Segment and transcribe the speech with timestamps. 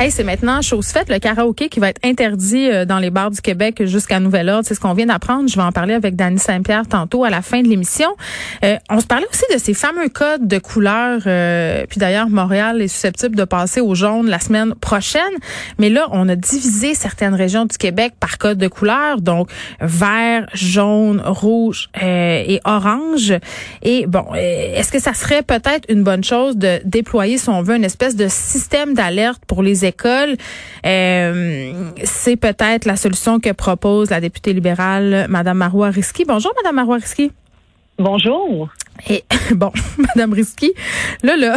[0.00, 1.08] Hey, c'est maintenant chose faite.
[1.08, 4.64] Le karaoké qui va être interdit euh, dans les bars du Québec jusqu'à nouvel ordre.
[4.64, 5.48] C'est ce qu'on vient d'apprendre.
[5.48, 8.08] Je vais en parler avec Dany Saint-Pierre tantôt à la fin de l'émission.
[8.64, 11.22] Euh, on se parlait aussi de ces fameux codes de couleur.
[11.26, 15.20] Euh, puis d'ailleurs, Montréal est susceptible de passer au jaune la semaine prochaine.
[15.80, 19.20] Mais là, on a divisé certaines régions du Québec par code de couleur.
[19.20, 23.34] Donc, vert, jaune, rouge et orange.
[23.82, 27.74] Et bon, est-ce que ça serait peut-être une bonne chose de déployer, si on veut,
[27.74, 30.36] une espèce de système d'alerte pour les écoles.
[30.86, 31.72] Euh,
[32.04, 36.24] c'est peut-être la solution que propose la députée libérale, Madame Marois Risky.
[36.24, 37.32] Bonjour, Madame Marois Risky.
[37.98, 38.68] Bonjour.
[39.08, 39.24] Et
[39.54, 40.72] bon, Madame Risky,
[41.22, 41.56] là, là,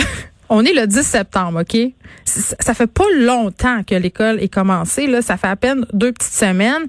[0.49, 1.77] on est le 10 septembre, OK?
[2.25, 5.21] Ça fait pas longtemps que l'école est commencée, là.
[5.21, 6.87] Ça fait à peine deux petites semaines.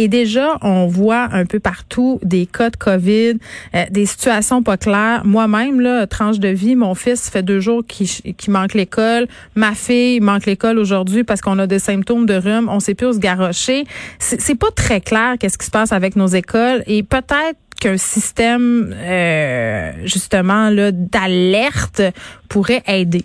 [0.00, 3.38] Et déjà, on voit un peu partout des cas de COVID,
[3.74, 5.22] euh, des situations pas claires.
[5.24, 9.26] Moi-même, là, tranche de vie, mon fils fait deux jours qu'il manque l'école.
[9.56, 12.68] Ma fille manque l'école aujourd'hui parce qu'on a des symptômes de rhume.
[12.70, 13.86] On sait plus où se garrocher.
[14.20, 18.94] C'est pas très clair qu'est-ce qui se passe avec nos écoles et peut-être qu'un système
[18.96, 22.02] euh, justement là d'alerte
[22.48, 23.24] pourrait aider.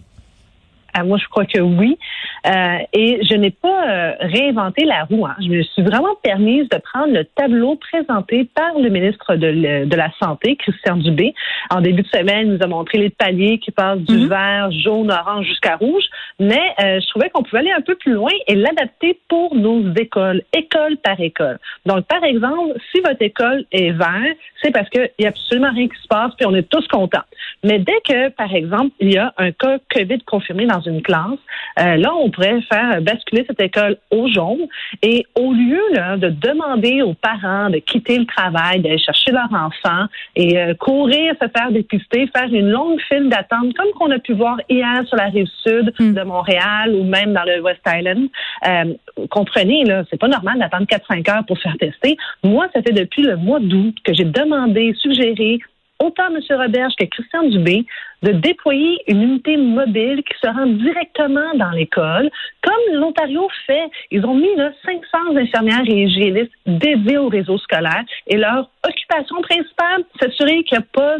[0.93, 1.97] Ah, moi, je crois que oui.
[2.45, 5.25] Euh, et je n'ai pas euh, réinventé la roue.
[5.25, 5.35] Hein.
[5.39, 9.95] Je me suis vraiment permise de prendre le tableau présenté par le ministre de, de
[9.95, 11.33] la Santé, Christian Dubé.
[11.69, 14.27] En début de semaine, il nous a montré les paliers qui passent du mhm.
[14.27, 16.03] vert, jaune, orange jusqu'à rouge.
[16.39, 19.93] Mais euh, je trouvais qu'on pouvait aller un peu plus loin et l'adapter pour nos
[19.95, 21.59] écoles, école par école.
[21.85, 25.87] Donc, par exemple, si votre école est vert, c'est parce qu'il n'y a absolument rien
[25.87, 27.23] qui se passe puis on est tous contents.
[27.63, 31.39] Mais dès que, par exemple, il y a un cas COVID confirmé dans une classe,
[31.77, 34.67] là, on pourrait faire basculer cette école au jaune
[35.01, 35.81] et au lieu
[36.17, 41.33] de demander aux parents de quitter le travail, d'aller chercher leur enfant et euh, courir,
[41.41, 45.17] se faire dépister, faire une longue file d'attente, comme qu'on a pu voir hier sur
[45.17, 46.13] la rive sud hmm.
[46.13, 48.29] de Montréal ou même dans le West Island,
[48.67, 48.93] euh,
[49.29, 52.17] comprenez, là, c'est pas normal d'attendre 4-5 heures pour se faire tester.
[52.43, 55.59] Moi, ça fait depuis le mois d'août que j'ai demandé, suggéré
[56.03, 56.39] autant M.
[56.49, 57.85] Roberge que Christian Dubé
[58.23, 62.31] de déployer une unité mobile qui se rend directement dans l'école,
[62.61, 63.89] comme l'Ontario fait.
[64.11, 69.41] Ils ont mis là, 500 infirmières et hygiénistes dédiés au réseau scolaire et leur occupation
[69.41, 71.15] principale, s'assurer qu'il n'y a pas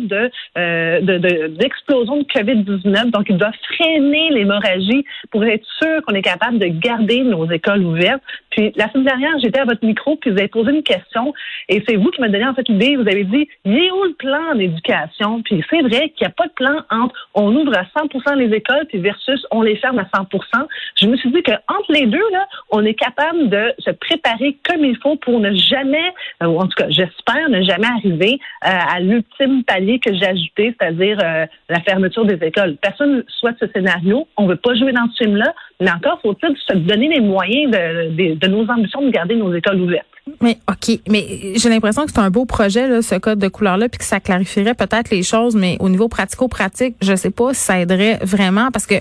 [0.57, 3.11] euh, d'explosion de, COVID-19.
[3.11, 7.83] Donc, ils doivent freiner l'hémorragie pour être sûr qu'on est capable de garder nos écoles
[7.83, 8.21] ouvertes.
[8.49, 11.33] Puis, la semaine dernière, j'étais à votre micro, puis vous avez posé une question,
[11.69, 12.95] et c'est vous qui m'avez donné en fait l'idée.
[12.95, 14.53] Vous avez dit, il est où le plan
[15.43, 18.55] Puis, c'est vrai qu'il n'y a pas de plan entre on ouvre à 100% les
[18.55, 20.29] écoles, puis versus on les ferme à 100%
[20.99, 24.83] Je me suis dit qu'entre les deux, là, on est capable de se préparer comme
[24.83, 28.69] il faut pour ne jamais, euh, ou en tout cas, j'espère ne jamais arriver euh,
[28.69, 32.77] à l'ultime palier que j'ai ajouté, c'est-à-dire euh, la fermeture des écoles.
[32.81, 34.27] Personne ne souhaite ce scénario.
[34.37, 37.71] On ne veut pas jouer dans ce film-là, mais encore faut-il se donner les moyens
[37.71, 40.07] de, de nos ambitions de garder nos écoles ouvertes.
[40.41, 43.77] Mais OK, mais j'ai l'impression que c'est un beau projet là, ce code de couleur
[43.77, 47.53] là, puis que ça clarifierait peut-être les choses, mais au niveau pratico-pratique, je sais pas
[47.53, 48.95] si ça aiderait vraiment parce que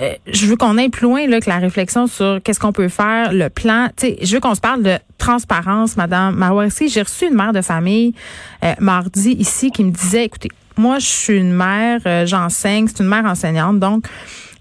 [0.00, 2.88] euh, je veux qu'on aille plus loin là, que la réflexion sur qu'est-ce qu'on peut
[2.88, 3.88] faire, le plan.
[3.96, 6.88] Sais, je veux qu'on se parle de transparence, Madame Marouassi.
[6.88, 8.14] J'ai reçu une mère de famille
[8.64, 13.02] euh, mardi ici qui me disait, écoutez, moi je suis une mère, euh, j'enseigne, c'est
[13.02, 14.06] une mère enseignante, donc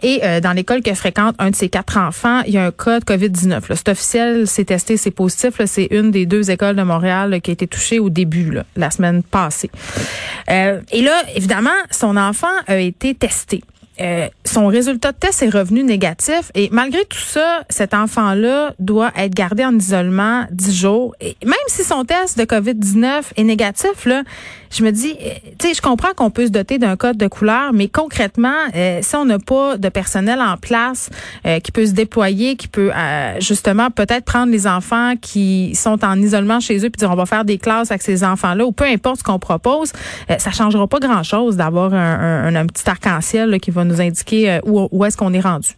[0.04, 2.72] et euh, dans l'école que fréquente un de ses quatre enfants, il y a un
[2.72, 3.62] cas de COVID-19.
[3.70, 5.62] C'est officiel, c'est testé, c'est positif.
[5.66, 9.24] C'est une des deux écoles de Montréal qui a été touchée au début, la semaine
[9.24, 9.72] passée.
[10.50, 13.64] Euh, et là, évidemment, son enfant a été testé.
[14.02, 19.12] Euh, son résultat de test est revenu négatif et malgré tout ça, cet enfant-là doit
[19.16, 21.16] être gardé en isolement 10 jours.
[21.22, 24.24] Et même si son test de COVID-19 est négatif, là,
[24.72, 27.28] je me dis, euh, tu sais, je comprends qu'on peut se doter d'un code de
[27.28, 31.10] couleur, mais concrètement, euh, si on n'a pas de personnel en place
[31.64, 32.92] qui peut se déployer, qui peut
[33.40, 37.26] justement peut-être prendre les enfants qui sont en isolement chez eux puis dire on va
[37.26, 39.94] faire des classes avec ces enfants-là ou peu importe ce qu'on propose,
[40.38, 44.60] ça changera pas grand-chose d'avoir un, un, un, petit arc-en-ciel qui va nous indiquer euh,
[44.66, 45.70] où, où est-ce qu'on est rendu.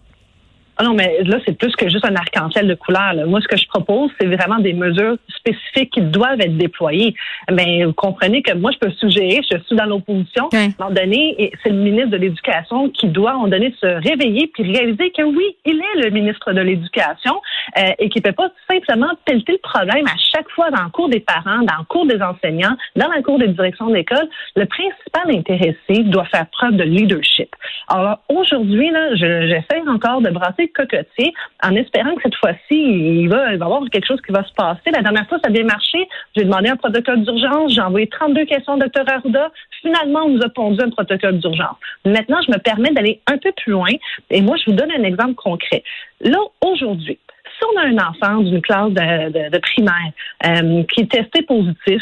[0.78, 3.16] Ah non, mais là, c'est plus que juste un arc-en-ciel de couleurs.
[3.28, 7.16] Moi, ce que je propose, c'est vraiment des mesures spécifiques qui doivent être déployées.
[7.51, 10.92] Mais vous comprenez que moi, je peux suggérer, je suis dans l'opposition, à un moment
[10.92, 14.63] donné, c'est le ministre de l'Éducation qui doit, à un moment donné, se réveiller puis
[14.63, 17.42] réaliser que oui, il est le ministre de l'Éducation.
[17.78, 20.90] euh, et qui ne peut pas simplement pelleter le problème à chaque fois dans le
[20.90, 24.28] cours des parents, dans le cours des enseignants, dans le cours des directions d'école.
[24.56, 27.50] Le principal intéressé doit faire preuve de leadership.
[27.90, 31.34] Alors aujourd'hui, là, j'essaie encore de brasser cocotier
[31.64, 34.44] en espérant que cette fois-ci, il va, il va y avoir quelque chose qui va
[34.44, 34.92] se passer.
[34.92, 36.08] La dernière fois, ça a bien marché.
[36.36, 37.74] J'ai demandé un protocole d'urgence.
[37.74, 39.52] J'ai envoyé 32 questions au docteur Arruda.
[39.81, 41.78] Finalement, on nous a pondu un protocole d'urgence.
[42.06, 43.90] Maintenant, je me permets d'aller un peu plus loin.
[44.30, 45.84] Et moi, je vous donne un exemple concret.
[46.22, 47.20] Là, aujourd'hui,
[47.58, 50.12] si on a un enfant d'une classe de, primaire
[50.46, 52.02] euh, qui est testé positif,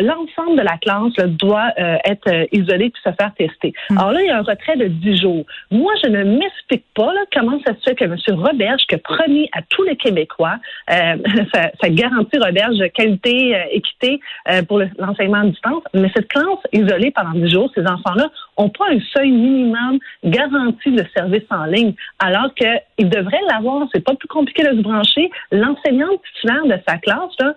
[0.00, 3.72] l'ensemble de la classe doit euh, être euh, isolé puis se faire tester.
[3.90, 3.98] Hmm.
[3.98, 5.44] Alors là, il y a un retrait de 10 jours.
[5.70, 8.16] Moi, je ne m'explique pas comment ça se fait que M.
[8.28, 10.56] Roberge, qui a promis à tous les Québécois
[10.90, 11.16] euh,
[11.80, 14.20] sa, garantie Roberge qualité, équité
[14.68, 18.86] pour l'enseignement à distance, mais cette classe isolée pendant 10 jours, ces enfants-là n'ont pas
[18.90, 23.88] un seuil minimum garanti de service en ligne, alors qu'ils devraient l'avoir.
[23.94, 25.30] C'est pas plus compliqué de se brancher.
[25.52, 27.54] L'enseignante titulaire de sa classe, là,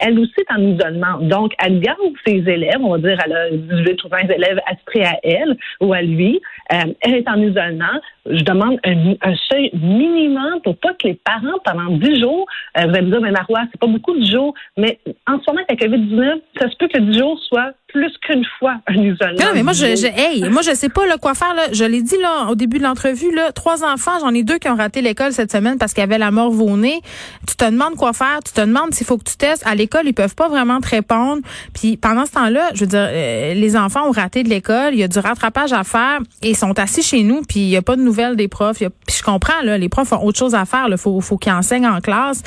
[0.00, 1.18] elle aussi est en isolement.
[1.20, 5.04] Donc, elle garde ses élèves, on va dire, elle a 18 ou 20 élèves attitrés
[5.04, 6.40] à elle ou à lui.
[6.72, 8.00] Euh, elle est en isolement.
[8.26, 12.46] Je demande un, seuil minimum pour pas que les parents, pendant 10 jours,
[12.76, 15.44] euh, vous allez me dire, mais Marois, c'est pas beaucoup de jours, mais en ce
[15.48, 18.94] moment, avec la COVID-19, ça se peut que 10 jours soit plus qu'une fois un
[18.94, 19.38] isolement.
[19.40, 21.54] Non, mais moi, je, je, hey, moi, je sais pas là, quoi faire.
[21.54, 21.72] Là.
[21.72, 24.68] Je l'ai dit là, au début de l'entrevue, là, trois enfants, j'en ai deux qui
[24.68, 27.00] ont raté l'école cette semaine parce qu'il y avait la mort au nez.
[27.46, 29.66] Tu te demandes quoi faire, tu te demandes s'il faut que tu testes.
[29.66, 31.42] À l'école, ils peuvent pas vraiment te répondre.
[31.72, 34.98] Puis pendant ce temps-là, je veux dire, euh, les enfants ont raté de l'école, il
[34.98, 37.76] y a du rattrapage à faire et ils sont assis chez nous, puis il y
[37.76, 38.78] a pas de nouvelles des profs.
[38.78, 40.86] puis je comprends, là, les profs ont autre chose à faire.
[40.90, 42.42] Il faut, faut qu'ils enseignent en classe.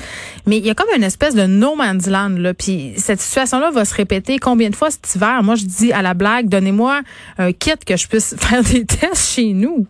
[0.45, 2.35] Mais il y a comme une espèce de no man's land.
[2.37, 5.30] Là, puis cette situation-là va se répéter combien de fois cet hiver?
[5.41, 7.01] Moi, je dis à la blague, donnez-moi
[7.37, 9.87] un kit que je puisse faire des tests chez nous.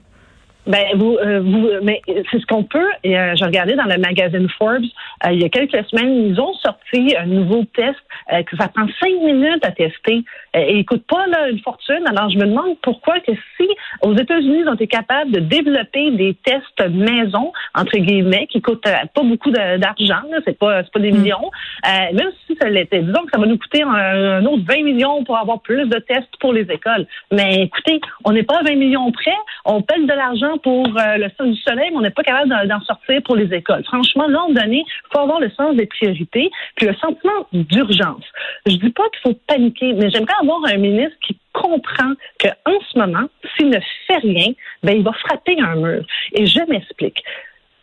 [0.67, 2.89] Ben vous, euh, vous mais c'est ce qu'on peut.
[3.03, 4.83] Et, euh, je regardais dans le magazine Forbes
[5.25, 7.97] euh, il y a quelques semaines, ils ont sorti un nouveau test
[8.29, 10.23] que ça prend cinq minutes à tester
[10.53, 12.03] et il coûte pas là, une fortune.
[12.07, 13.67] Alors je me demande pourquoi que si
[14.01, 18.81] aux États-Unis ils ont été capables de développer des tests maison entre guillemets qui coûtent
[18.81, 21.17] pas beaucoup d'argent, c'est pas c'est pas des mm.
[21.17, 21.51] millions,
[21.85, 25.37] même si ça l'était, disons que ça va nous coûter un, autre 20 millions pour
[25.37, 27.05] avoir plus de tests pour les écoles.
[27.31, 31.17] Mais écoutez, on n'est pas à 20 millions près, on paye de l'argent pour euh,
[31.17, 33.83] le sens du soleil, mais on n'est pas capable d'en sortir pour les écoles.
[33.85, 34.83] Franchement, là, on donné,
[35.13, 38.23] faut avoir le sens des priorités, puis le sentiment d'urgence.
[38.65, 42.97] Je dis pas qu'il faut paniquer, mais j'aimerais avoir un ministre qui comprend qu'en ce
[42.97, 44.53] moment, s'il ne fait rien,
[44.83, 46.05] ben, il va frapper un mur.
[46.33, 47.23] Et je m'explique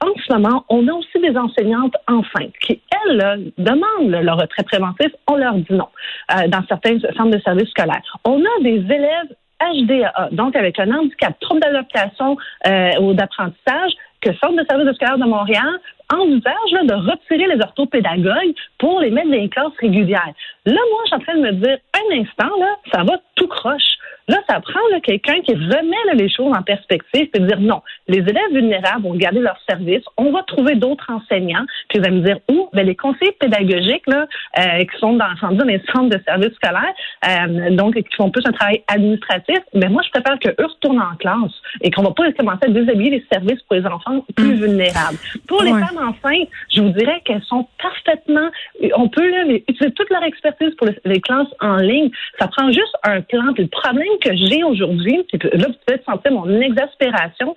[0.00, 5.08] en ce moment, on a aussi des enseignantes enceintes qui, elles, demandent le retrait préventif.
[5.26, 5.88] On leur dit non
[6.34, 8.02] euh, dans certains centres de services scolaires.
[8.24, 14.32] On a des élèves HDA, donc avec un handicap, trouble d'adaptation euh, ou d'apprentissage, que
[14.34, 15.80] Centre de service scolaire de Montréal
[16.12, 20.32] envisage là, de retirer les orthopédagogues pour les mettre dans les classes régulières.
[20.66, 23.48] Là, moi, je suis en train de me dire, un instant, là, ça va tout
[23.48, 23.97] croche.
[24.28, 28.52] Là, ça prend quelqu'un qui remet les choses en perspective et dire non, les élèves
[28.52, 32.38] vulnérables vont garder leur service, on va trouver d'autres enseignants, puis vous allez me dire
[32.50, 32.68] où?
[32.72, 34.26] Ben, les conseillers pédagogiques là,
[34.58, 36.94] euh, qui sont dans, dans les centres de services scolaires,
[37.26, 41.00] euh, donc qui font plus un travail administratif, mais ben, moi, je préfère qu'eux retournent
[41.00, 44.56] en classe et qu'on va pas commencer à déshabiller les services pour les enfants plus
[44.56, 44.64] mm.
[44.64, 45.18] vulnérables.
[45.46, 48.48] Pour les femmes enceintes, je vous dirais qu'elles sont parfaitement,
[48.96, 52.10] on peut là, utiliser toute leur expertise pour les, classes en ligne.
[52.38, 53.52] Ça prend juste un plan.
[53.54, 57.56] Puis le problème que j'ai aujourd'hui, là, vous pouvez sentir mon exaspération,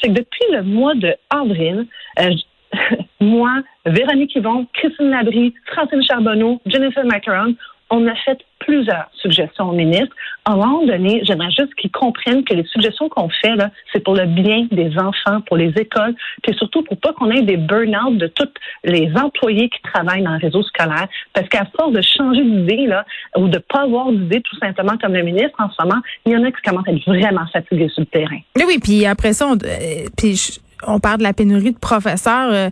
[0.00, 1.86] c'est que depuis le mois de avril,
[2.18, 2.30] euh,
[3.20, 7.54] moi, Véronique Yvon, Christine Labrie, Francine Charbonneau, Jennifer Macaron,
[7.90, 10.14] on a fait plusieurs suggestions au ministre.
[10.44, 14.02] À un moment donné, j'aimerais juste qu'ils comprennent que les suggestions qu'on fait, là, c'est
[14.02, 17.56] pour le bien des enfants, pour les écoles, puis surtout pour pas qu'on ait des
[17.56, 18.48] burn-out de tous
[18.84, 21.08] les employés qui travaillent dans le réseau scolaire.
[21.32, 23.04] Parce qu'à force de changer d'idée, là,
[23.36, 26.36] ou de pas avoir d'idée tout simplement comme le ministre en ce moment, il y
[26.36, 28.38] en a qui commencent à être vraiment fatigués sur le terrain.
[28.56, 32.52] Oui, oui, puis après ça, on, euh, puis on parle de la pénurie de professeurs.
[32.52, 32.70] Euh,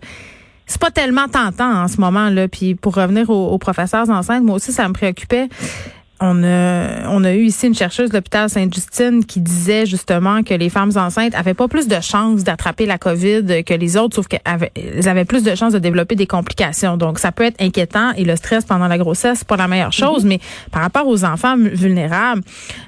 [0.69, 2.47] c'est pas tellement tentant en ce moment là.
[2.47, 5.49] Puis pour revenir aux, professeurs enceintes, moi aussi ça me préoccupait
[6.21, 10.55] on a, on a eu ici une chercheuse de l'hôpital Sainte-Justine qui disait justement que
[10.55, 14.29] les femmes enceintes avaient pas plus de chances d'attraper la COVID que les autres, sauf
[14.29, 14.73] qu'elles avaient,
[15.07, 16.97] avaient plus de chances de développer des complications.
[16.97, 19.93] Donc, ça peut être inquiétant et le stress pendant la grossesse, c'est pas la meilleure
[19.93, 20.25] chose.
[20.25, 20.29] Mm-hmm.
[20.29, 22.43] Mais par rapport aux enfants vulnérables,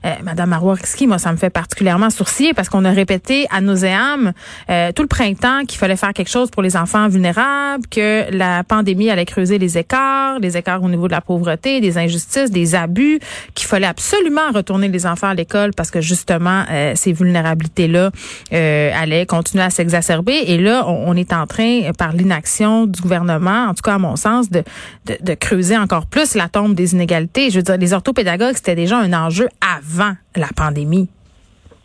[0.04, 3.80] euh, Madame Marwarski, moi, ça me fait particulièrement sourciller parce qu'on a répété à nos
[3.84, 8.64] euh, tout le printemps qu'il fallait faire quelque chose pour les enfants vulnérables, que la
[8.64, 12.74] pandémie allait creuser les écarts, les écarts au niveau de la pauvreté, des injustices, des
[12.74, 13.19] abus
[13.54, 18.10] qu'il fallait absolument retourner les enfants à l'école parce que justement ces vulnérabilités-là
[18.50, 20.34] allaient continuer à s'exacerber.
[20.46, 24.16] Et là, on, est en train, par l'inaction du gouvernement, en tout cas à mon
[24.16, 24.62] sens, de,
[25.06, 27.50] de, de creuser encore plus la tombe des inégalités.
[27.50, 31.08] Je veux dire, les orthopédagogues, c'était déjà un enjeu avant la pandémie.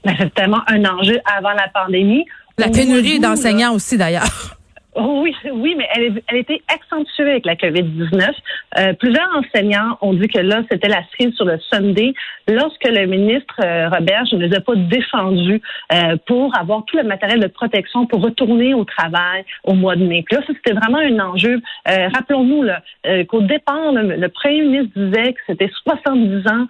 [0.03, 2.25] Ben, c'est tellement un enjeu avant la pandémie.
[2.57, 4.54] La pénurie d'enseignants aussi, d'ailleurs.
[4.97, 8.31] Oh oui, oui, mais elle, elle était accentuée avec la COVID-19.
[8.77, 12.13] Euh, plusieurs enseignants ont dit que là, c'était la cerise sur le Sunday
[12.47, 15.61] lorsque le ministre euh, Robert ne les a pas défendus
[15.91, 20.05] euh, pour avoir tout le matériel de protection pour retourner au travail au mois de
[20.05, 20.23] mai.
[20.25, 21.61] Puis là, c'était vraiment un enjeu.
[21.89, 22.81] Euh, rappelons-nous là,
[23.27, 26.65] qu'au départ, le, premier ministre disait que c'était 70 ans,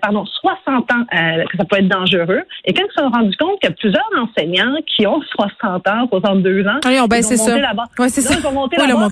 [0.00, 2.42] pardon, 60 ans que ça peut être dangereux.
[2.64, 5.88] Et quand ils se sont rendus compte qu'il y a plusieurs enseignants qui ont 60
[5.88, 7.69] ans, 62 ans, on ça.
[7.98, 8.34] Ouais, c'est ça.
[8.38, 9.10] Ils ont monté la barre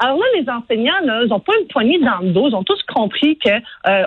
[0.00, 2.48] Alors là, les enseignants, là, ils n'ont pas une poignée dans le dos.
[2.48, 3.50] Ils ont tous compris que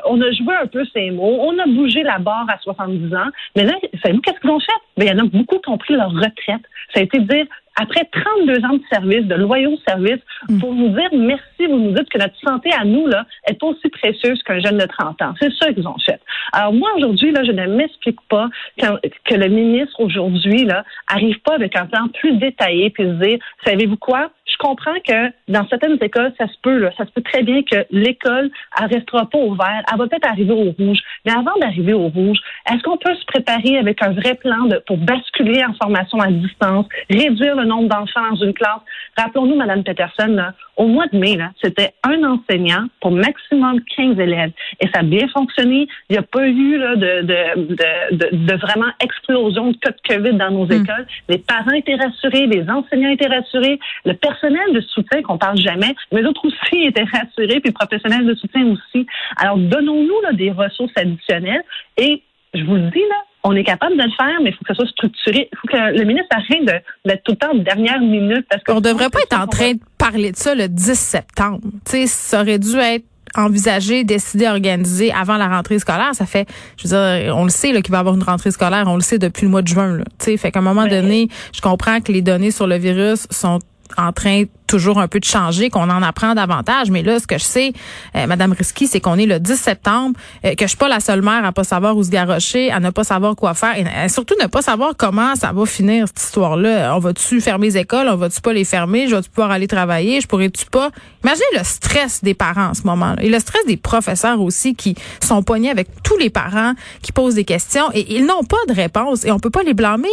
[0.05, 1.37] on a joué un peu ces mots.
[1.41, 3.29] On a bougé la barre à 70 ans.
[3.55, 3.73] Mais là,
[4.03, 4.71] savez-vous qu'est-ce qu'ils ont fait?
[4.97, 6.61] Ben, il y en a beaucoup qui ont pris leur retraite.
[6.93, 7.45] Ça a été de dire,
[7.79, 10.59] après 32 ans de service, de loyaux services, mm.
[10.59, 13.87] pour nous dire merci, vous nous dites que notre santé à nous là est aussi
[13.89, 15.33] précieuse qu'un jeune de 30 ans.
[15.39, 16.19] C'est ça qu'ils ont fait.
[16.53, 21.53] Alors moi aujourd'hui là, je ne m'explique pas que, le ministre aujourd'hui là arrive pas
[21.53, 24.31] avec un plan plus détaillé puis se dire, savez-vous quoi?
[24.57, 27.61] Je comprends que dans certaines écoles, ça se peut, là, ça se peut très bien
[27.63, 28.49] que l'école,
[28.79, 30.99] elle restera pas ouverte, elle va peut-être arriver au rouge.
[31.25, 32.37] Mais avant d'arriver au rouge,
[32.69, 36.85] est-ce qu'on peut se préparer avec un vrai plan pour basculer en formation à distance,
[37.09, 38.81] réduire le nombre d'enfants dans une classe?
[39.17, 44.51] Rappelons-nous, Madame Peterson, là, au mois de mai, c'était un enseignant pour maximum 15 élèves.
[44.79, 45.87] Et ça a bien fonctionné.
[46.09, 50.15] Il n'y a pas eu là, de, de, de, de, vraiment explosion de cas de
[50.15, 50.83] COVID dans nos hmm.
[50.83, 51.07] écoles.
[51.29, 55.95] Les parents étaient rassurés, les enseignants étaient rassurés, le personnel de soutien qu'on parle jamais,
[56.11, 59.07] mais les autres aussi étaient rassurés, puis le professionnel de soutien aussi.
[59.37, 61.63] Alors, donnons-nous là, des ressources additionnelles
[61.97, 62.21] et
[62.53, 63.15] je vous le dis, là,
[63.47, 65.49] on est capable de le faire, mais il faut que ça soit structuré.
[65.51, 68.45] Il faut que le ministre arrête d'être tout le temps en dernière minute.
[68.49, 71.61] Parce que on devrait pas être en train de parler de ça le 10 septembre.
[71.85, 76.13] Tu sais, ça aurait dû être envisagé, décidé, organisé avant la rentrée scolaire.
[76.13, 78.85] Ça fait, je veux dire, on le sait qu'il va y avoir une rentrée scolaire,
[78.87, 79.97] on le sait depuis le mois de juin.
[79.97, 80.03] Là.
[80.19, 83.27] Tu sais, fait qu'à un moment donné, je comprends que les données sur le virus
[83.29, 83.59] sont
[83.97, 86.91] en train toujours un peu de changer, qu'on en apprend davantage.
[86.91, 87.73] Mais là, ce que je sais,
[88.15, 90.99] euh, Madame Risky, c'est qu'on est le 10 septembre, euh, que je suis pas la
[90.99, 93.85] seule mère à pas savoir où se garrocher, à ne pas savoir quoi faire, et
[93.85, 96.95] euh, surtout ne pas savoir comment ça va finir cette histoire-là.
[96.95, 100.21] On va-tu fermer les écoles, on va-tu pas les fermer, je vais-tu pouvoir aller travailler,
[100.21, 100.91] je pourrais-tu pas?
[101.23, 104.95] Imaginez le stress des parents en ce moment-là et le stress des professeurs aussi qui
[105.21, 108.73] sont poignés avec tous les parents qui posent des questions et ils n'ont pas de
[108.73, 110.09] réponse et on peut pas les blâmer.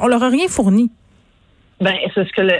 [0.00, 0.90] on leur a rien fourni.
[1.80, 2.54] Ben, c'est ce que, le,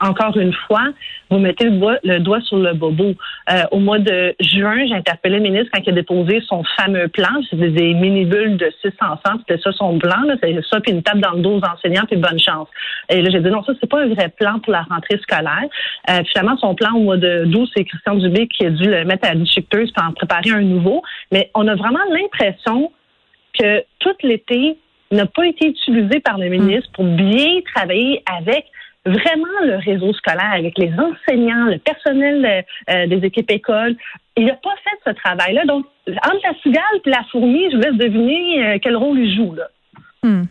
[0.00, 0.88] encore une fois,
[1.30, 3.14] vous mettez le doigt, le doigt sur le bobo.
[3.50, 7.08] Euh, au mois de juin, j'ai interpellé le ministre quand il a déposé son fameux
[7.08, 7.30] plan.
[7.48, 9.38] C'était des mini-bulles de six enfants.
[9.38, 10.18] C'était ça son plan.
[10.42, 12.68] C'est ça, puis une table dans le dos aux enseignants, puis bonne chance.
[13.08, 15.68] Et là, j'ai dit non, ça, c'est pas un vrai plan pour la rentrée scolaire.
[16.10, 19.04] Euh, finalement, son plan au mois de 12, c'est Christian Dubé qui a dû le
[19.04, 21.02] mettre à la déchiqueteuse pour en préparer un nouveau.
[21.32, 22.92] Mais on a vraiment l'impression
[23.58, 24.76] que tout l'été,
[25.10, 28.66] n'a pas été utilisé par le ministre pour bien travailler avec
[29.08, 33.96] vraiment le réseau scolaire, avec les enseignants, le personnel euh, euh, des équipes écoles.
[34.36, 35.64] Il n'a pas fait ce travail-là.
[35.66, 39.34] Donc, entre la cigale et la fourmi, je vous laisse deviner euh, quel rôle il
[39.34, 39.54] joue.
[39.54, 39.68] Là.
[40.22, 40.44] Hmm.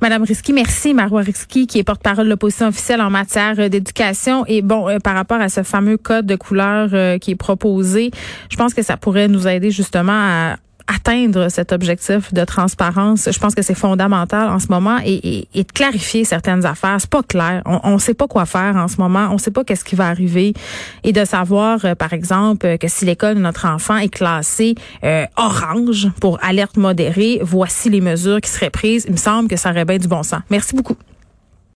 [0.00, 0.92] Madame Risky, merci.
[0.92, 4.44] Marois Risky, qui est porte-parole de l'opposition officielle en matière d'éducation.
[4.46, 8.10] Et bon, par rapport à ce fameux code de couleur qui est proposé,
[8.50, 13.28] je pense que ça pourrait nous aider justement à atteindre cet objectif de transparence.
[13.30, 16.96] Je pense que c'est fondamental en ce moment et, et, de clarifier certaines affaires.
[16.98, 17.62] C'est pas clair.
[17.64, 19.28] On ne sait pas quoi faire en ce moment.
[19.30, 20.54] On sait pas qu'est-ce qui va arriver
[21.02, 24.74] et de savoir, euh, par exemple, que si l'école de notre enfant est classée
[25.04, 29.04] euh, orange pour alerte modérée, voici les mesures qui seraient prises.
[29.06, 30.40] Il me semble que ça aurait bien du bon sens.
[30.50, 30.96] Merci beaucoup.